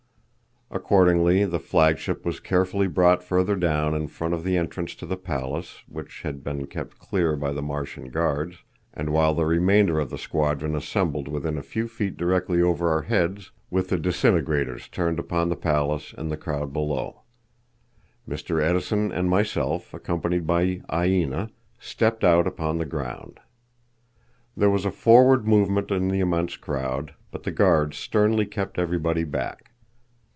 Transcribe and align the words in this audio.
Accordingly 0.73 1.43
the 1.43 1.59
flagship 1.59 2.25
was 2.25 2.39
carefully 2.39 2.87
brought 2.87 3.21
further 3.21 3.57
down 3.57 3.93
in 3.93 4.07
front 4.07 4.33
of 4.33 4.45
the 4.45 4.55
entrance 4.55 4.95
to 4.95 5.05
the 5.05 5.17
palace, 5.17 5.83
which 5.85 6.21
had 6.21 6.45
been 6.45 6.65
kept 6.65 6.97
clear 6.97 7.35
by 7.35 7.51
the 7.51 7.61
Martian 7.61 8.07
guards, 8.07 8.59
and 8.93 9.09
while 9.11 9.33
the 9.33 9.43
remainder 9.45 9.99
of 9.99 10.09
the 10.09 10.17
squadron 10.17 10.73
assembled 10.73 11.27
within 11.27 11.57
a 11.57 11.61
few 11.61 11.89
feet 11.89 12.15
directly 12.15 12.61
over 12.61 12.87
our 12.89 13.01
heads 13.01 13.51
with 13.69 13.89
the 13.89 13.97
disintegrators 13.99 14.87
turned 14.87 15.19
upon 15.19 15.49
the 15.49 15.57
palace 15.57 16.15
and 16.17 16.31
the 16.31 16.37
crowd 16.37 16.71
below. 16.71 17.23
Mr. 18.25 18.63
Edison 18.63 19.11
and 19.11 19.29
myself, 19.29 19.93
accompanied 19.93 20.47
by 20.47 20.79
Aina, 20.89 21.49
stepped 21.79 22.23
out 22.23 22.47
upon 22.47 22.77
the 22.77 22.85
ground. 22.85 23.41
There 24.55 24.69
was 24.69 24.85
a 24.85 24.91
forward 24.91 25.45
movement 25.45 25.91
in 25.91 26.07
the 26.07 26.21
immense 26.21 26.55
crowd, 26.55 27.13
but 27.29 27.43
the 27.43 27.51
guards 27.51 27.97
sternly 27.97 28.45
kept 28.45 28.79
everybody 28.79 29.25
back. 29.25 29.67